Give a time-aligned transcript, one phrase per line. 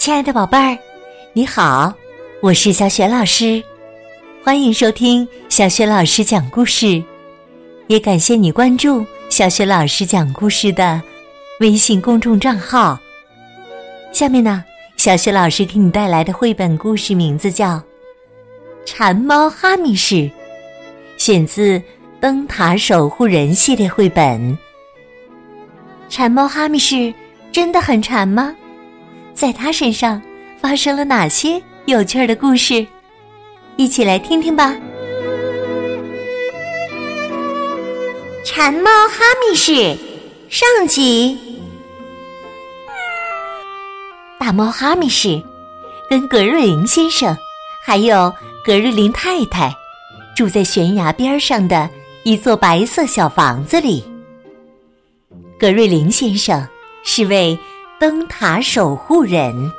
[0.00, 0.78] 亲爱的宝贝儿，
[1.34, 1.92] 你好，
[2.40, 3.62] 我是小雪老师，
[4.42, 7.04] 欢迎收听小雪老师讲故事，
[7.86, 11.02] 也感谢你关注小雪老师讲故事的
[11.60, 12.98] 微信公众账号。
[14.10, 14.64] 下面呢，
[14.96, 17.74] 小雪老师给你带来的绘本故事名字叫
[18.86, 20.14] 《馋猫哈密士》，
[21.18, 21.78] 选自
[22.18, 24.56] 《灯塔守护人》系列绘本。
[26.08, 27.12] 馋猫哈密士
[27.52, 28.56] 真的很馋吗？
[29.40, 30.20] 在他身上
[30.60, 32.86] 发生了哪些有趣的故事？
[33.76, 34.76] 一起来听听吧。
[38.44, 39.96] 馋猫哈密士
[40.50, 41.38] 上集。
[44.38, 45.42] 大猫哈密士
[46.10, 47.34] 跟格瑞林先生
[47.82, 48.30] 还有
[48.62, 49.74] 格瑞林太太
[50.36, 51.88] 住在悬崖边上的
[52.24, 54.04] 一座白色小房子里。
[55.58, 56.68] 格瑞林先生
[57.02, 57.58] 是位
[58.00, 59.70] 灯塔守护人。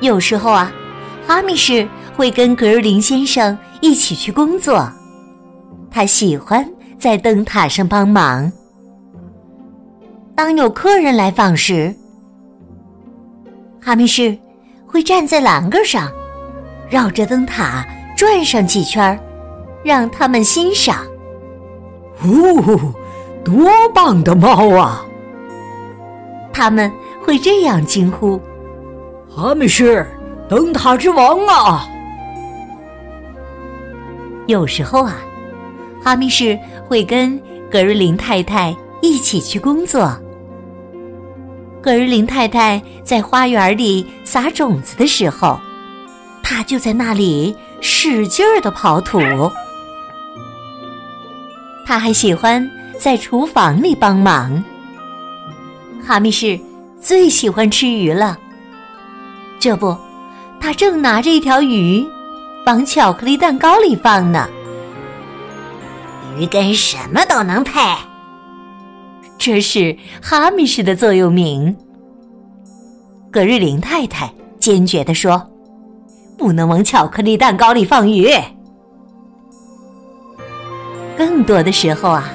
[0.00, 0.72] 有时候啊，
[1.26, 4.90] 哈密士会跟格瑞林先生一起去工作。
[5.90, 6.66] 他喜欢
[6.98, 8.50] 在灯塔上帮忙。
[10.34, 11.94] 当有客人来访时，
[13.82, 14.38] 哈密士
[14.86, 16.10] 会站在栏杆上，
[16.88, 19.20] 绕着灯塔转上几圈，
[19.84, 21.04] 让他们欣赏。
[22.24, 22.94] 呜！
[23.44, 25.04] 多棒的猫啊！
[26.52, 26.90] 他们
[27.22, 28.40] 会这样惊呼
[29.30, 30.06] ：“哈密士，
[30.48, 31.88] 灯塔之王啊！”
[34.46, 35.16] 有时候啊，
[36.02, 40.14] 哈密士会跟格瑞林太太一起去工作。
[41.80, 45.58] 格瑞林太太在花园里撒种子的时候，
[46.42, 49.20] 他就在那里使劲儿的刨土。
[51.86, 52.70] 他还喜欢。
[53.00, 54.62] 在厨房里帮忙，
[56.00, 56.58] 哈密士
[57.00, 58.38] 最喜欢吃鱼了。
[59.58, 59.96] 这不，
[60.60, 62.06] 他正拿着一条鱼
[62.66, 64.48] 往巧克力蛋糕里放呢。
[66.38, 67.80] 鱼跟什么都能配，
[69.36, 71.76] 这是哈密士的座右铭。
[73.30, 75.50] 格瑞林太太坚决地说
[76.38, 78.30] ：“不能往巧克力蛋糕里放鱼。”
[81.16, 82.32] 更多的时候啊。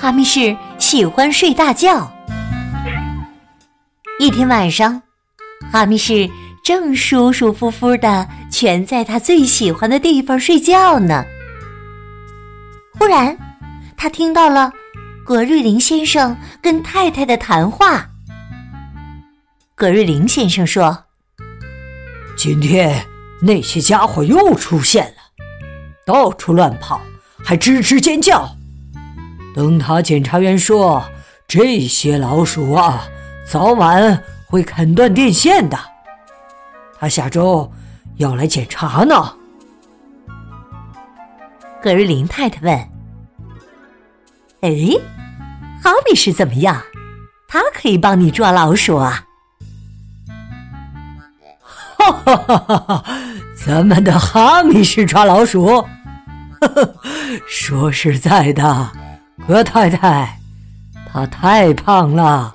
[0.00, 2.08] 哈密士喜欢睡大觉。
[4.20, 5.00] 一天晚上，
[5.70, 6.28] 哈密士
[6.64, 11.24] 正舒舒服服的蜷在他最喜欢的地方睡觉呢。
[12.98, 13.38] 忽然，
[13.96, 14.72] 他听到了
[15.24, 18.10] 葛瑞林先生跟太太的谈话。
[19.76, 21.04] 葛瑞林先生说
[22.36, 23.06] ：“今天
[23.40, 25.22] 那些家伙又出现了，
[26.04, 27.00] 到处乱跑，
[27.44, 28.50] 还吱吱尖叫。”
[29.54, 31.04] 灯塔检查员说
[31.46, 33.06] ：“这些老鼠啊，
[33.48, 35.78] 早晚会砍断电线的。
[37.00, 37.72] 他下周
[38.16, 39.34] 要来检查呢。”
[41.80, 42.74] 格瑞林太太问
[44.60, 44.70] ：“哎，
[45.82, 46.82] 哈密是怎么样？
[47.48, 49.24] 他可以帮你抓老鼠啊
[51.96, 53.04] ？”“哈哈哈哈哈！
[53.56, 55.66] 咱们的哈密是抓老鼠，
[56.60, 56.94] 呵呵，
[57.46, 58.90] 说实在的。”
[59.46, 60.38] 格太太，
[61.10, 62.54] 他太胖了，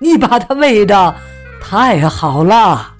[0.00, 1.14] 你把他喂的
[1.62, 2.96] 太好了。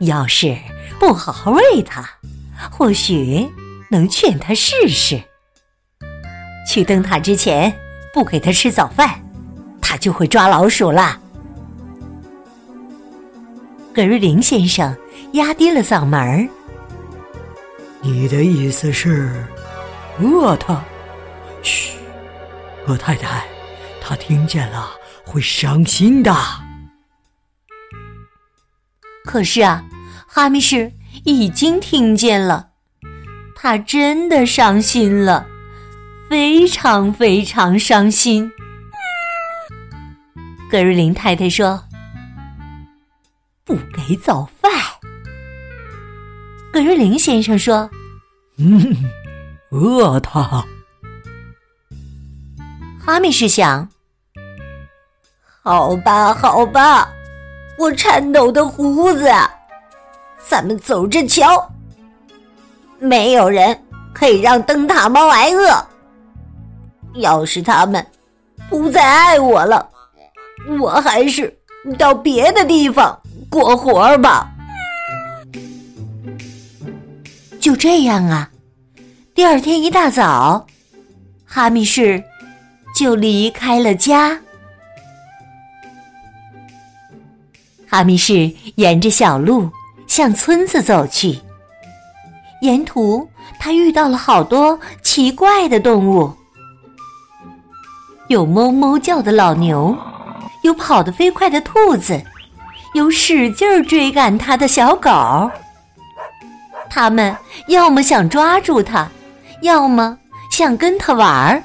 [0.00, 0.56] 要是
[1.00, 2.08] 不好好喂他，
[2.70, 3.48] 或许
[3.90, 5.20] 能劝他试试。
[6.68, 7.74] 去灯塔之前
[8.12, 9.20] 不给他吃早饭，
[9.80, 11.18] 他就会抓老鼠了。
[13.94, 14.96] 格瑞林先生
[15.32, 16.46] 压低了嗓门儿
[18.02, 19.32] ：“你的意思是？”
[20.20, 20.82] 饿他，
[21.62, 21.92] 嘘，
[22.86, 23.44] 鹅太太，
[24.08, 24.88] 他听见了
[25.22, 26.34] 会伤心的。
[29.22, 29.84] 可是啊，
[30.26, 30.90] 哈密士
[31.24, 32.70] 已经听见了，
[33.54, 35.46] 他真的伤心了，
[36.30, 38.50] 非常非常伤心。
[40.70, 41.84] 格瑞林太太说
[43.62, 44.72] ：“不给早饭。
[46.72, 47.90] ”格瑞林先生说
[48.56, 48.96] ：“嗯。”
[49.70, 50.64] 饿他，
[52.98, 53.86] 哈密士想。
[55.68, 57.06] 好吧，好吧，
[57.76, 59.30] 我颤抖的胡子，
[60.48, 61.70] 咱们走着瞧。
[62.98, 63.78] 没有人
[64.14, 65.86] 可以让灯塔猫挨饿。
[67.16, 68.02] 要是他们
[68.70, 69.86] 不再爱我了，
[70.80, 71.54] 我还是
[71.98, 74.50] 到别的地方过活吧。
[77.60, 78.48] 就这样啊。
[79.34, 80.66] 第二天一大早，
[81.44, 82.24] 哈密士
[82.96, 84.40] 就离开了家。
[87.88, 89.70] 哈密士沿着小路
[90.06, 91.38] 向村子走去。
[92.60, 96.32] 沿途，他遇到了好多奇怪的动物，
[98.28, 99.96] 有哞哞叫的老牛，
[100.62, 102.20] 有跑得飞快的兔子，
[102.94, 105.50] 有使劲追赶他的小狗。
[106.90, 107.36] 他们
[107.68, 109.08] 要么想抓住他，
[109.62, 110.18] 要么
[110.50, 111.62] 想跟他玩儿。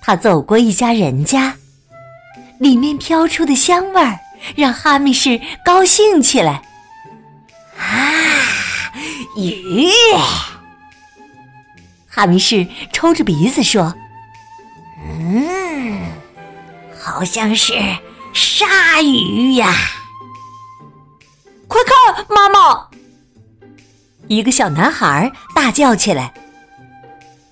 [0.00, 1.54] 他走过一家人家，
[2.62, 4.20] 里面飘出的香味儿
[4.54, 6.62] 让哈密士高兴起来。
[7.76, 8.94] 啊，
[9.36, 9.90] 鱼！
[12.08, 13.92] 哈密士抽着鼻子说
[15.02, 16.00] ：“嗯，
[16.96, 17.74] 好像是
[18.32, 19.74] 鲨鱼呀！
[21.66, 22.86] 快看，妈妈！”
[24.28, 26.32] 一个小男孩大叫起来：“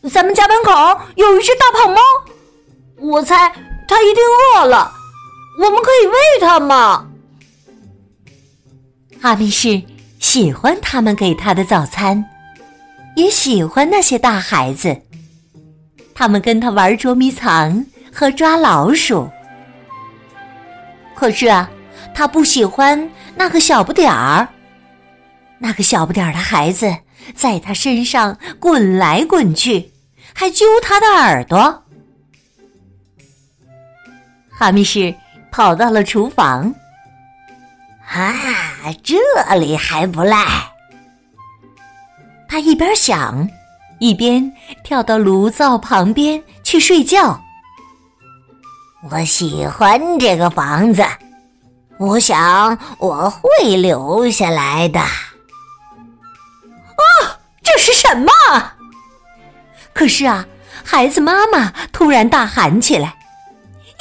[0.08, 2.00] 咱们家门口有一只大胖猫，
[2.96, 3.52] 我猜
[3.88, 4.22] 它一定
[4.54, 4.94] 饿了，
[5.58, 7.10] 我们可以喂它吗？”
[9.20, 9.82] 哈密士。
[10.20, 12.22] 喜欢他们给他的早餐，
[13.16, 15.00] 也喜欢那些大孩子。
[16.14, 19.30] 他们跟他玩捉迷藏和抓老鼠。
[21.16, 21.70] 可是啊，
[22.14, 24.46] 他不喜欢那个小不点儿。
[25.58, 26.94] 那个小不点儿的孩子
[27.34, 29.90] 在他身上滚来滚去，
[30.34, 31.82] 还揪他的耳朵。
[34.50, 35.14] 哈密士
[35.50, 36.74] 跑到了厨房。
[38.08, 38.34] 啊，
[39.02, 39.16] 这
[39.56, 40.44] 里还不赖。
[42.48, 43.48] 他一边想，
[44.00, 44.52] 一边
[44.82, 47.40] 跳到炉灶旁边去睡觉。
[49.10, 51.04] 我喜欢这个房子，
[51.98, 54.98] 我想我会留下来的。
[54.98, 55.08] 啊，
[57.62, 58.30] 这是什么？
[59.92, 60.44] 可是啊，
[60.84, 63.14] 孩子妈妈突然大喊起来：“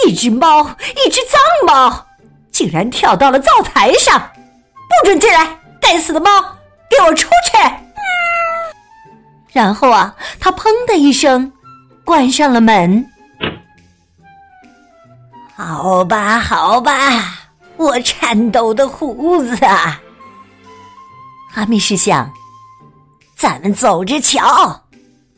[0.06, 0.62] 一只猫，
[1.06, 2.06] 一只脏猫！”
[2.52, 5.58] 竟然跳到了灶台上，不准进来！
[5.82, 6.30] 该死的猫，
[6.90, 7.58] 给我出去！
[9.54, 11.52] 然后啊，他砰的一声
[12.04, 13.06] 关上了门。
[15.56, 16.94] 好吧，好吧，
[17.78, 20.00] 我颤抖的胡子啊！
[21.52, 22.32] 哈密士想，
[23.38, 24.84] 咱们走着瞧，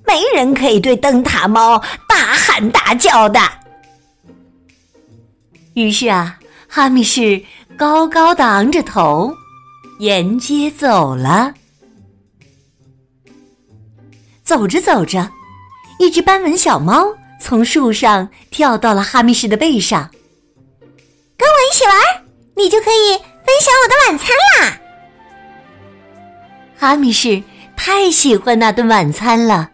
[0.05, 1.77] 没人可以对灯塔猫
[2.07, 3.39] 大喊大叫的。
[5.73, 6.38] 于是啊。
[6.73, 7.44] 哈密士
[7.75, 9.35] 高高的昂着头，
[10.00, 11.53] 沿街走了。
[14.41, 15.29] 走着走着，
[16.00, 17.06] 一只斑纹小猫
[17.41, 20.12] 从树上跳到了哈密士的背上。
[21.35, 22.23] 跟我一起玩，
[22.56, 24.29] 你就可以分享我的晚餐
[24.62, 24.79] 啦！
[26.77, 27.44] 哈密士
[27.75, 29.71] 太喜欢那顿晚餐了，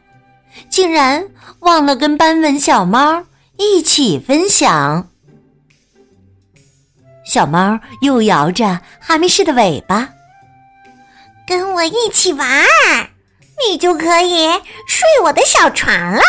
[0.67, 1.27] 竟然
[1.59, 3.23] 忘了跟斑纹小猫
[3.57, 5.09] 一起分享。
[7.27, 10.07] 小猫又摇着哈密士的尾巴，
[11.45, 12.47] 跟我一起玩，
[13.67, 14.47] 你就可以
[14.87, 16.23] 睡我的小床啦。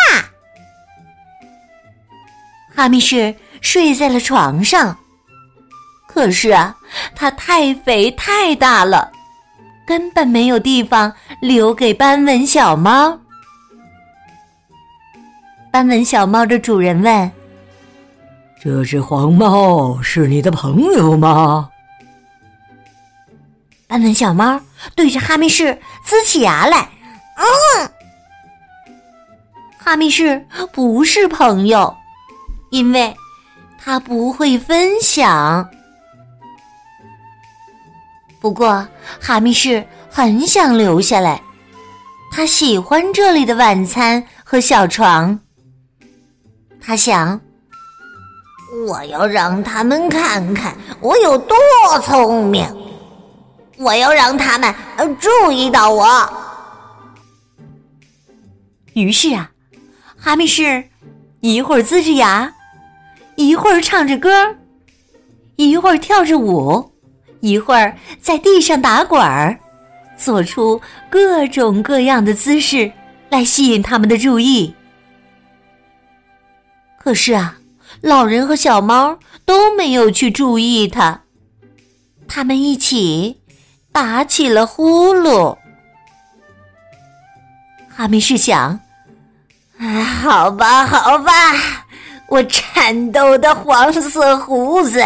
[2.75, 4.97] 哈密士睡在了床上，
[6.09, 6.75] 可是啊，
[7.15, 9.09] 它太肥太大了，
[9.87, 13.17] 根本没有地方留给斑纹小猫。
[15.70, 17.38] 斑纹小猫的主人问。
[18.60, 21.70] 这只黄猫是你的朋友吗？
[23.86, 24.60] 斑纹小猫
[24.94, 26.91] 对着哈密士呲起牙来。
[27.36, 27.91] 嗯，
[29.79, 31.96] 哈密士不是朋友，
[32.70, 33.17] 因为
[33.79, 35.67] 他不会分享。
[38.41, 38.86] 不过
[39.20, 41.41] 哈密士很想留下来，
[42.32, 45.38] 他喜欢这里的晚餐和小床。
[46.81, 47.41] 他想。
[48.87, 51.56] 我要让他们看看我有多
[52.03, 52.65] 聪明，
[53.77, 54.73] 我要让他们
[55.19, 56.06] 注意到我。
[58.93, 59.51] 于是啊，
[60.17, 60.85] 哈密士
[61.41, 62.53] 一会儿呲着牙，
[63.37, 64.56] 一会儿唱着歌，
[65.56, 66.93] 一会儿跳着舞，
[67.41, 69.58] 一会儿在地上打滚儿，
[70.17, 70.81] 做出
[71.11, 72.93] 各种各样的姿势
[73.31, 74.75] 来吸引他们的注意。
[76.99, 77.57] 可是啊。
[78.00, 81.22] 老人和小猫都没有去注意它，
[82.28, 83.40] 他们一起
[83.90, 85.56] 打起了呼噜。
[87.88, 88.78] 哈密士想
[89.81, 91.32] ：“啊，好吧，好吧，
[92.28, 95.05] 我颤抖的黄色胡子，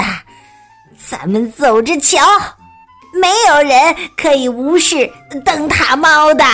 [1.09, 2.19] 咱们走着瞧，
[3.15, 5.11] 没有人可以无视
[5.45, 6.45] 灯塔猫的。”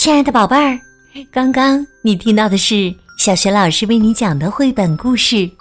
[0.00, 0.80] 亲爱的宝贝儿，
[1.30, 5.36] 刚刚你听到的是小学老师为你讲的绘本故事《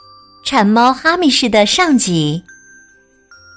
[0.46, 2.41] 馋猫哈密士》的上集。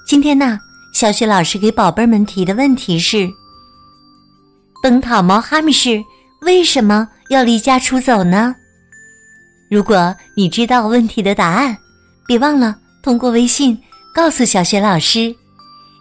[0.05, 0.59] 今天呢，
[0.93, 3.29] 小学老师给宝贝们提的问题是：
[4.81, 6.03] 奔跑猫哈密士
[6.41, 8.53] 为什么要离家出走呢？
[9.69, 11.77] 如果你知道问题的答案，
[12.27, 13.81] 别忘了通过微信
[14.13, 15.33] 告诉小学老师。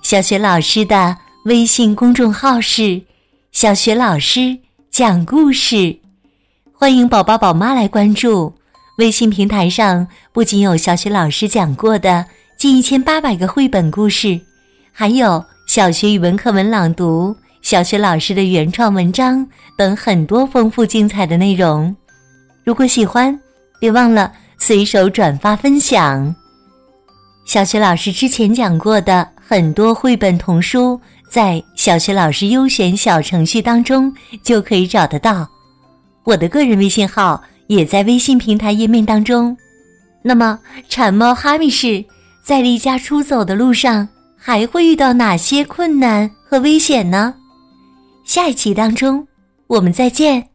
[0.02, 3.00] 小学老师的微信公众号是
[3.52, 4.58] “小学老师
[4.92, 5.96] 讲故事”，
[6.70, 8.52] 欢迎宝宝宝妈来关注。
[8.98, 12.26] 微信平台上不仅有小学老师讲过的
[12.58, 14.38] 近一千八百个绘本故事，
[14.92, 21.96] 还有小学语文课文朗读、小学老师的原创文章等很多丰富精彩的内容。
[22.62, 23.40] 如果喜欢，
[23.80, 26.36] 别忘了随手转发分享。
[27.46, 31.00] 小学老师之前讲过的很多绘本童书，
[31.32, 34.12] 在小学老师优选小程序当中
[34.42, 35.48] 就可以找得到。
[36.24, 39.56] 我的个人微信号也在微信平台页面当中。
[40.20, 40.58] 那么，
[40.90, 42.04] 馋猫哈密士
[42.42, 47.34] 在离家出走的路上还会遇到哪些困难和危险呢？
[48.26, 49.26] 下一期当中，
[49.68, 50.51] 我们再见。